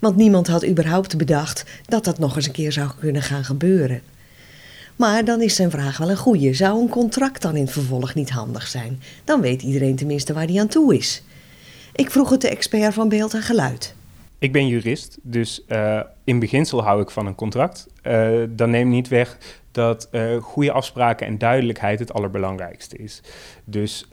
Want 0.00 0.16
niemand 0.16 0.46
had 0.46 0.66
überhaupt 0.66 1.16
bedacht 1.16 1.64
dat 1.84 2.04
dat 2.04 2.18
nog 2.18 2.36
eens 2.36 2.46
een 2.46 2.52
keer 2.52 2.72
zou 2.72 2.90
kunnen 3.00 3.22
gaan 3.22 3.44
gebeuren. 3.44 4.02
Maar 4.96 5.24
dan 5.24 5.40
is 5.40 5.54
zijn 5.54 5.70
vraag 5.70 5.98
wel 5.98 6.10
een 6.10 6.16
goede. 6.16 6.54
Zou 6.54 6.80
een 6.80 6.88
contract 6.88 7.42
dan 7.42 7.56
in 7.56 7.62
het 7.62 7.72
vervolg 7.72 8.14
niet 8.14 8.30
handig 8.30 8.66
zijn? 8.66 9.02
Dan 9.24 9.40
weet 9.40 9.62
iedereen 9.62 9.96
tenminste 9.96 10.32
waar 10.32 10.46
hij 10.46 10.60
aan 10.60 10.68
toe 10.68 10.96
is. 10.96 11.22
Ik 11.94 12.10
vroeg 12.10 12.30
het 12.30 12.40
de 12.40 12.48
expert 12.48 12.94
van 12.94 13.08
beeld 13.08 13.34
en 13.34 13.42
geluid. 13.42 13.94
Ik 14.42 14.52
ben 14.52 14.66
jurist, 14.66 15.18
dus 15.22 15.64
uh, 15.68 16.00
in 16.24 16.38
beginsel 16.38 16.82
hou 16.82 17.02
ik 17.02 17.10
van 17.10 17.26
een 17.26 17.34
contract. 17.34 17.86
Uh, 18.06 18.42
dan 18.48 18.70
neem 18.70 18.88
niet 18.88 19.08
weg 19.08 19.38
dat 19.70 20.08
uh, 20.12 20.36
goede 20.36 20.72
afspraken 20.72 21.26
en 21.26 21.38
duidelijkheid 21.38 21.98
het 21.98 22.12
allerbelangrijkste 22.12 22.96
is. 22.96 23.22
Dus 23.64 24.08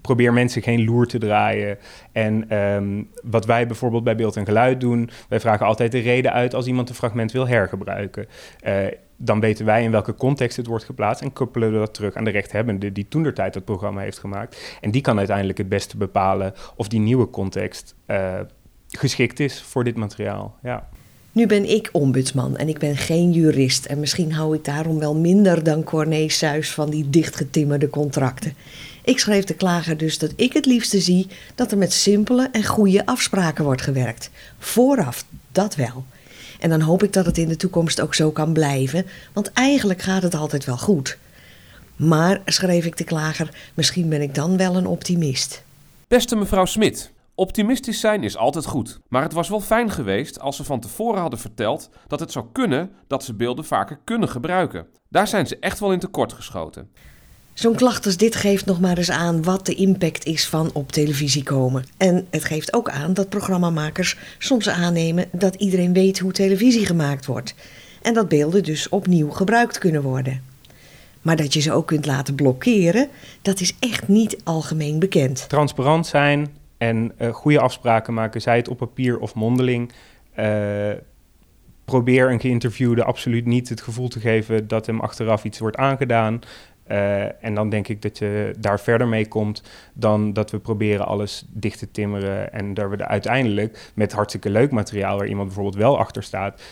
probeer 0.00 0.32
mensen 0.32 0.62
geen 0.62 0.84
loer 0.84 1.06
te 1.06 1.18
draaien. 1.18 1.78
En 2.12 2.56
um, 2.56 3.10
wat 3.22 3.46
wij 3.46 3.66
bijvoorbeeld 3.66 4.04
bij 4.04 4.16
beeld 4.16 4.36
en 4.36 4.46
geluid 4.46 4.80
doen, 4.80 5.10
wij 5.28 5.40
vragen 5.40 5.66
altijd 5.66 5.92
de 5.92 5.98
reden 5.98 6.32
uit 6.32 6.54
als 6.54 6.66
iemand 6.66 6.88
een 6.88 6.94
fragment 6.94 7.32
wil 7.32 7.48
hergebruiken. 7.48 8.26
Dan 9.22 9.40
weten 9.40 9.64
wij 9.64 9.82
in 9.82 9.90
welke 9.90 10.14
context 10.14 10.56
het 10.56 10.66
wordt 10.66 10.84
geplaatst 10.84 11.22
en 11.22 11.32
koppelen 11.32 11.72
we 11.72 11.78
dat 11.78 11.94
terug 11.94 12.14
aan 12.14 12.24
de 12.24 12.30
rechthebbende 12.30 12.92
die 12.92 13.06
toen 13.08 13.32
tijd 13.32 13.54
het 13.54 13.64
programma 13.64 14.00
heeft 14.00 14.18
gemaakt. 14.18 14.78
En 14.80 14.90
die 14.90 15.00
kan 15.00 15.18
uiteindelijk 15.18 15.58
het 15.58 15.68
beste 15.68 15.96
bepalen 15.96 16.54
of 16.76 16.88
die 16.88 17.00
nieuwe 17.00 17.30
context 17.30 17.94
uh, 18.06 18.40
geschikt 18.88 19.40
is 19.40 19.62
voor 19.62 19.84
dit 19.84 19.96
materiaal. 19.96 20.56
Ja. 20.62 20.88
Nu 21.32 21.46
ben 21.46 21.70
ik 21.70 21.88
ombudsman 21.92 22.56
en 22.56 22.68
ik 22.68 22.78
ben 22.78 22.96
geen 22.96 23.32
jurist. 23.32 23.84
En 23.84 24.00
misschien 24.00 24.32
hou 24.32 24.56
ik 24.56 24.64
daarom 24.64 24.98
wel 24.98 25.14
minder 25.14 25.62
dan 25.64 25.84
Corné 25.84 26.28
Suis 26.28 26.70
van 26.70 26.90
die 26.90 27.10
dichtgetimmerde 27.10 27.90
contracten. 27.90 28.54
Ik 29.04 29.18
schreef 29.18 29.44
de 29.44 29.54
klager 29.54 29.96
dus 29.96 30.18
dat 30.18 30.32
ik 30.36 30.52
het 30.52 30.66
liefste 30.66 31.00
zie 31.00 31.26
dat 31.54 31.72
er 31.72 31.78
met 31.78 31.92
simpele 31.92 32.48
en 32.52 32.64
goede 32.64 33.06
afspraken 33.06 33.64
wordt 33.64 33.82
gewerkt. 33.82 34.30
Vooraf, 34.58 35.24
dat 35.52 35.74
wel. 35.74 36.04
En 36.60 36.70
dan 36.70 36.80
hoop 36.80 37.02
ik 37.02 37.12
dat 37.12 37.26
het 37.26 37.38
in 37.38 37.48
de 37.48 37.56
toekomst 37.56 38.00
ook 38.00 38.14
zo 38.14 38.30
kan 38.30 38.52
blijven, 38.52 39.06
want 39.32 39.52
eigenlijk 39.52 40.02
gaat 40.02 40.22
het 40.22 40.34
altijd 40.34 40.64
wel 40.64 40.78
goed. 40.78 41.18
Maar, 41.96 42.40
schreef 42.44 42.84
ik 42.84 42.96
de 42.96 43.04
klager, 43.04 43.54
misschien 43.74 44.08
ben 44.08 44.22
ik 44.22 44.34
dan 44.34 44.56
wel 44.56 44.76
een 44.76 44.86
optimist. 44.86 45.62
Beste 46.08 46.36
mevrouw 46.36 46.64
Smit, 46.64 47.12
optimistisch 47.34 48.00
zijn 48.00 48.22
is 48.22 48.36
altijd 48.36 48.64
goed. 48.66 49.00
Maar 49.08 49.22
het 49.22 49.32
was 49.32 49.48
wel 49.48 49.60
fijn 49.60 49.90
geweest 49.90 50.40
als 50.40 50.56
ze 50.56 50.64
van 50.64 50.80
tevoren 50.80 51.20
hadden 51.20 51.38
verteld 51.38 51.90
dat 52.06 52.20
het 52.20 52.32
zou 52.32 52.44
kunnen 52.52 52.90
dat 53.06 53.24
ze 53.24 53.34
beelden 53.34 53.64
vaker 53.64 53.98
kunnen 54.04 54.28
gebruiken. 54.28 54.86
Daar 55.08 55.28
zijn 55.28 55.46
ze 55.46 55.58
echt 55.58 55.80
wel 55.80 55.92
in 55.92 55.98
tekort 55.98 56.32
geschoten. 56.32 56.90
Zo'n 57.52 57.74
klacht 57.74 58.06
als 58.06 58.16
dit 58.16 58.36
geeft 58.36 58.66
nog 58.66 58.80
maar 58.80 58.98
eens 58.98 59.10
aan 59.10 59.42
wat 59.42 59.66
de 59.66 59.74
impact 59.74 60.24
is 60.24 60.48
van 60.48 60.70
op 60.72 60.92
televisie 60.92 61.42
komen. 61.42 61.84
En 61.96 62.26
het 62.30 62.44
geeft 62.44 62.74
ook 62.74 62.90
aan 62.90 63.14
dat 63.14 63.28
programmamakers 63.28 64.16
soms 64.38 64.68
aannemen 64.68 65.28
dat 65.32 65.54
iedereen 65.54 65.92
weet 65.92 66.18
hoe 66.18 66.32
televisie 66.32 66.86
gemaakt 66.86 67.26
wordt. 67.26 67.54
En 68.02 68.14
dat 68.14 68.28
beelden 68.28 68.62
dus 68.62 68.88
opnieuw 68.88 69.30
gebruikt 69.30 69.78
kunnen 69.78 70.02
worden. 70.02 70.42
Maar 71.22 71.36
dat 71.36 71.54
je 71.54 71.60
ze 71.60 71.72
ook 71.72 71.86
kunt 71.86 72.06
laten 72.06 72.34
blokkeren, 72.34 73.08
dat 73.42 73.60
is 73.60 73.76
echt 73.80 74.08
niet 74.08 74.40
algemeen 74.44 74.98
bekend. 74.98 75.48
Transparant 75.48 76.06
zijn 76.06 76.48
en 76.78 77.12
uh, 77.18 77.28
goede 77.28 77.60
afspraken 77.60 78.14
maken, 78.14 78.40
zij 78.40 78.56
het 78.56 78.68
op 78.68 78.78
papier 78.78 79.18
of 79.18 79.34
mondeling. 79.34 79.92
Uh, 80.38 80.90
probeer 81.84 82.30
een 82.30 82.40
geïnterviewde 82.40 83.04
absoluut 83.04 83.46
niet 83.46 83.68
het 83.68 83.80
gevoel 83.80 84.08
te 84.08 84.20
geven 84.20 84.68
dat 84.68 84.86
hem 84.86 85.00
achteraf 85.00 85.44
iets 85.44 85.58
wordt 85.58 85.76
aangedaan. 85.76 86.40
Uh, 86.90 87.44
en 87.44 87.54
dan 87.54 87.68
denk 87.68 87.88
ik 87.88 88.02
dat 88.02 88.18
je 88.18 88.54
daar 88.58 88.80
verder 88.80 89.08
mee 89.08 89.28
komt 89.28 89.62
dan 89.92 90.32
dat 90.32 90.50
we 90.50 90.58
proberen 90.58 91.06
alles 91.06 91.44
dicht 91.48 91.78
te 91.78 91.90
timmeren. 91.90 92.52
En 92.52 92.74
dat 92.74 92.90
we 92.90 92.96
er 92.96 93.06
uiteindelijk 93.06 93.90
met 93.94 94.12
hartstikke 94.12 94.50
leuk 94.50 94.70
materiaal 94.70 95.18
waar 95.18 95.26
iemand 95.26 95.46
bijvoorbeeld 95.46 95.82
wel 95.82 95.98
achter 95.98 96.22
staat, 96.22 96.62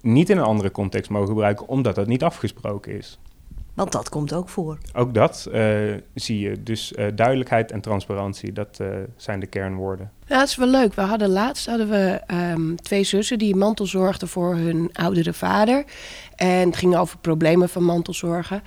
niet 0.00 0.30
in 0.30 0.38
een 0.38 0.44
andere 0.44 0.70
context 0.70 1.10
mogen 1.10 1.28
gebruiken, 1.28 1.68
omdat 1.68 1.94
dat 1.94 2.06
niet 2.06 2.22
afgesproken 2.22 2.96
is. 2.96 3.18
Want 3.74 3.92
dat 3.92 4.08
komt 4.08 4.32
ook 4.32 4.48
voor. 4.48 4.78
Ook 4.94 5.14
dat 5.14 5.48
uh, 5.52 5.94
zie 6.14 6.38
je. 6.38 6.62
Dus 6.62 6.92
uh, 6.92 7.06
duidelijkheid 7.14 7.72
en 7.72 7.80
transparantie, 7.80 8.52
dat 8.52 8.78
uh, 8.82 8.88
zijn 9.16 9.40
de 9.40 9.46
kernwoorden. 9.46 10.10
Ja, 10.26 10.38
dat 10.38 10.48
is 10.48 10.56
wel 10.56 10.68
leuk. 10.68 10.94
We 10.94 11.00
hadden 11.00 11.28
laatst 11.28 11.66
hadden 11.66 11.88
we 11.88 12.20
um, 12.52 12.76
twee 12.76 13.04
zussen 13.04 13.38
die 13.38 13.56
mantel 13.56 13.86
zorgden 13.86 14.28
voor 14.28 14.54
hun 14.54 14.90
oudere 14.92 15.32
vader. 15.32 15.84
En 16.36 16.66
het 16.66 16.76
ging 16.76 16.96
over 16.96 17.18
problemen 17.18 17.68
van 17.68 17.84
mantelzorgen. 17.84 18.62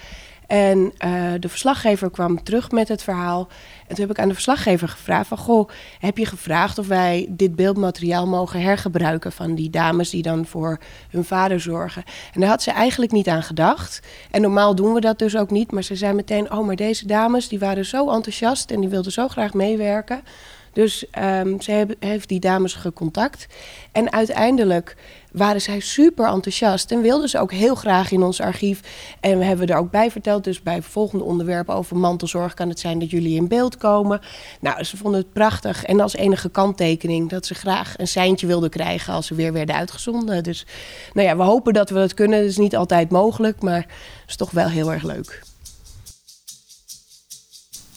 En 0.47 0.93
uh, 1.05 1.33
de 1.39 1.49
verslaggever 1.49 2.11
kwam 2.11 2.43
terug 2.43 2.71
met 2.71 2.87
het 2.87 3.03
verhaal. 3.03 3.47
En 3.87 3.95
toen 3.95 4.05
heb 4.05 4.09
ik 4.09 4.19
aan 4.19 4.27
de 4.27 4.33
verslaggever 4.33 4.87
gevraagd 4.87 5.27
van... 5.27 5.37
Goh, 5.37 5.69
heb 5.99 6.17
je 6.17 6.25
gevraagd 6.25 6.77
of 6.77 6.87
wij 6.87 7.27
dit 7.29 7.55
beeldmateriaal 7.55 8.27
mogen 8.27 8.61
hergebruiken... 8.61 9.31
van 9.31 9.55
die 9.55 9.69
dames 9.69 10.09
die 10.09 10.21
dan 10.21 10.45
voor 10.45 10.79
hun 11.09 11.25
vader 11.25 11.59
zorgen? 11.59 12.03
En 12.33 12.39
daar 12.39 12.49
had 12.49 12.63
ze 12.63 12.71
eigenlijk 12.71 13.11
niet 13.11 13.27
aan 13.27 13.43
gedacht. 13.43 13.99
En 14.31 14.41
normaal 14.41 14.75
doen 14.75 14.93
we 14.93 15.01
dat 15.01 15.19
dus 15.19 15.37
ook 15.37 15.51
niet. 15.51 15.71
Maar 15.71 15.83
ze 15.83 15.95
zei 15.95 16.13
meteen, 16.13 16.51
oh, 16.51 16.65
maar 16.65 16.75
deze 16.75 17.07
dames 17.07 17.47
die 17.47 17.59
waren 17.59 17.85
zo 17.85 18.09
enthousiast... 18.11 18.71
en 18.71 18.79
die 18.79 18.89
wilden 18.89 19.11
zo 19.11 19.27
graag 19.27 19.53
meewerken... 19.53 20.21
Dus 20.75 21.05
um, 21.19 21.61
ze 21.61 21.95
heeft 21.99 22.29
die 22.29 22.39
dames 22.39 22.73
gecontact. 22.73 23.47
En 23.91 24.11
uiteindelijk 24.11 24.95
waren 25.31 25.61
zij 25.61 25.79
super 25.79 26.27
enthousiast 26.27 26.91
en 26.91 27.01
wilden 27.01 27.29
ze 27.29 27.39
ook 27.39 27.51
heel 27.51 27.75
graag 27.75 28.11
in 28.11 28.23
ons 28.23 28.41
archief. 28.41 28.79
En 29.19 29.37
we 29.37 29.43
hebben 29.43 29.67
er 29.67 29.77
ook 29.77 29.91
bij 29.91 30.11
verteld, 30.11 30.43
dus 30.43 30.61
bij 30.61 30.81
volgende 30.81 31.23
onderwerpen 31.23 31.75
over 31.75 31.97
mantelzorg 31.97 32.53
kan 32.53 32.69
het 32.69 32.79
zijn 32.79 32.99
dat 32.99 33.09
jullie 33.09 33.35
in 33.35 33.47
beeld 33.47 33.77
komen. 33.77 34.21
Nou, 34.59 34.83
ze 34.83 34.97
vonden 34.97 35.19
het 35.19 35.33
prachtig 35.33 35.83
en 35.83 35.99
als 35.99 36.15
enige 36.15 36.49
kanttekening 36.49 37.29
dat 37.29 37.45
ze 37.45 37.55
graag 37.55 37.93
een 37.97 38.07
seintje 38.07 38.47
wilden 38.47 38.69
krijgen 38.69 39.13
als 39.13 39.27
ze 39.27 39.35
weer 39.35 39.53
werden 39.53 39.75
uitgezonden. 39.75 40.43
Dus 40.43 40.65
nou 41.13 41.27
ja, 41.27 41.37
we 41.37 41.43
hopen 41.43 41.73
dat 41.73 41.89
we 41.89 41.95
dat 41.95 42.13
kunnen. 42.13 42.39
Dat 42.39 42.49
is 42.49 42.57
niet 42.57 42.75
altijd 42.75 43.09
mogelijk, 43.09 43.61
maar 43.61 43.81
het 43.81 43.87
is 44.27 44.35
toch 44.35 44.51
wel 44.51 44.67
heel 44.67 44.91
erg 44.91 45.03
leuk. 45.03 45.54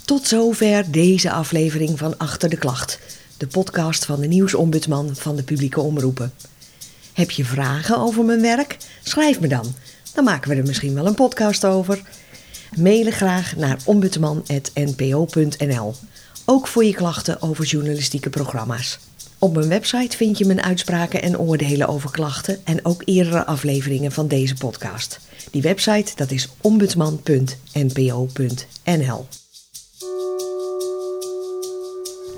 Tot 0.08 0.26
zover 0.26 0.90
deze 0.90 1.30
aflevering 1.30 1.98
van 1.98 2.18
Achter 2.18 2.48
de 2.48 2.56
Klacht. 2.56 2.98
de 3.36 3.46
podcast 3.46 4.04
van 4.04 4.20
de 4.20 4.26
nieuwsombudsman 4.26 5.16
van 5.16 5.36
de 5.36 5.42
publieke 5.42 5.80
omroepen. 5.80 6.32
Heb 7.12 7.30
je 7.30 7.44
vragen 7.44 7.98
over 7.98 8.24
mijn 8.24 8.40
werk? 8.40 8.76
Schrijf 9.02 9.40
me 9.40 9.48
dan. 9.48 9.74
Dan 10.14 10.24
maken 10.24 10.50
we 10.50 10.56
er 10.56 10.66
misschien 10.66 10.94
wel 10.94 11.06
een 11.06 11.14
podcast 11.14 11.64
over. 11.64 12.02
Mailen 12.76 13.12
graag 13.12 13.56
naar 13.56 13.78
ombudsman.npo.nl. 13.84 15.94
Ook 16.44 16.66
voor 16.66 16.84
je 16.84 16.94
klachten 16.94 17.42
over 17.42 17.64
journalistieke 17.64 18.30
programma's. 18.30 18.98
Op 19.38 19.54
mijn 19.54 19.68
website 19.68 20.16
vind 20.16 20.38
je 20.38 20.44
mijn 20.44 20.62
uitspraken 20.62 21.22
en 21.22 21.38
oordelen 21.38 21.88
over 21.88 22.10
klachten 22.10 22.58
en 22.64 22.84
ook 22.84 23.02
eerdere 23.04 23.46
afleveringen 23.46 24.12
van 24.12 24.28
deze 24.28 24.54
podcast. 24.54 25.20
Die 25.50 25.62
website 25.62 26.12
dat 26.16 26.30
is 26.30 26.48
ombudsman.npo.nl. 26.60 29.26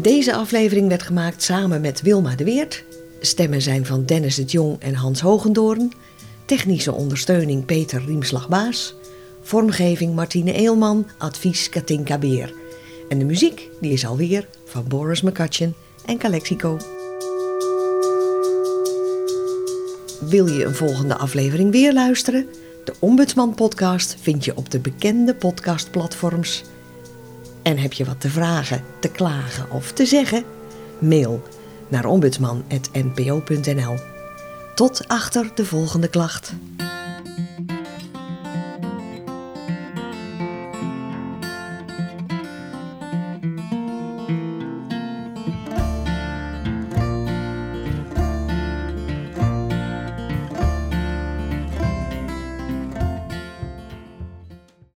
Deze 0.02 0.35
aflevering 0.35 0.88
werd 0.88 1.02
gemaakt 1.02 1.42
samen 1.42 1.80
met 1.80 2.02
Wilma 2.02 2.35
de 2.35 2.45
Weert. 2.45 2.85
Stemmen 3.21 3.62
zijn 3.62 3.87
van 3.87 4.04
Dennis 4.04 4.37
het 4.37 4.52
Jong 4.52 4.76
en 4.78 4.95
Hans 4.95 5.21
Hogendoorn. 5.21 5.92
Technische 6.45 6.92
ondersteuning 6.92 7.64
Peter 7.64 8.04
Riemslag-Baas. 8.07 8.95
Vormgeving 9.42 10.14
Martine 10.14 10.52
Eelman. 10.52 11.07
Advies 11.19 11.69
Katinka 11.69 12.19
Beer. 12.19 12.52
En 13.09 13.19
de 13.19 13.25
muziek 13.25 13.69
die 13.80 13.92
is 13.92 14.07
alweer 14.07 14.49
van 14.64 14.85
Boris 14.88 15.23
McCutcheon 15.23 15.75
en 16.07 16.19
Calexico. 16.19 16.76
Wil 20.21 20.47
je 20.47 20.64
een 20.64 20.75
volgende 20.75 21.16
aflevering 21.16 21.71
weer 21.71 21.92
luisteren? 21.92 22.47
De 22.85 22.95
Ombudsman 22.99 23.54
podcast 23.54 24.16
vind 24.21 24.45
je 24.45 24.57
op 24.57 24.71
de 24.71 24.78
bekende 24.78 25.35
podcastplatforms. 25.35 26.64
En 27.71 27.79
heb 27.79 27.93
je 27.93 28.05
wat 28.05 28.21
te 28.21 28.29
vragen, 28.29 28.85
te 29.00 29.09
klagen 29.09 29.71
of 29.71 29.93
te 29.93 30.07
zeggen? 30.07 30.45
Mail 30.99 31.43
naar 31.89 32.05
ombudsman.npo.nl. 32.05 33.95
Tot 34.75 35.09
achter 35.09 35.50
de 35.55 35.65
volgende 35.65 36.09
klacht. 36.09 36.53